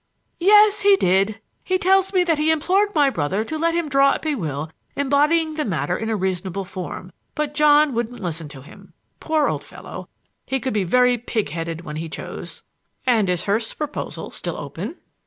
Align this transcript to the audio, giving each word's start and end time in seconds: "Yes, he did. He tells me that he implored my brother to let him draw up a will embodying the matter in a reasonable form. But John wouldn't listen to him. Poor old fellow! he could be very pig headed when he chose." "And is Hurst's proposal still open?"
"Yes, 0.39 0.79
he 0.81 0.95
did. 0.95 1.41
He 1.63 1.77
tells 1.77 2.11
me 2.11 2.23
that 2.23 2.39
he 2.39 2.49
implored 2.49 2.89
my 2.95 3.11
brother 3.11 3.43
to 3.43 3.55
let 3.55 3.75
him 3.75 3.87
draw 3.87 4.09
up 4.13 4.25
a 4.25 4.33
will 4.33 4.71
embodying 4.95 5.53
the 5.53 5.63
matter 5.63 5.95
in 5.95 6.09
a 6.09 6.15
reasonable 6.15 6.65
form. 6.65 7.11
But 7.35 7.53
John 7.53 7.93
wouldn't 7.93 8.19
listen 8.19 8.47
to 8.47 8.63
him. 8.63 8.93
Poor 9.19 9.47
old 9.47 9.63
fellow! 9.63 10.09
he 10.47 10.59
could 10.59 10.73
be 10.73 10.85
very 10.85 11.19
pig 11.19 11.49
headed 11.49 11.81
when 11.81 11.97
he 11.97 12.09
chose." 12.09 12.63
"And 13.05 13.29
is 13.29 13.43
Hurst's 13.45 13.75
proposal 13.75 14.31
still 14.31 14.57
open?" 14.57 14.95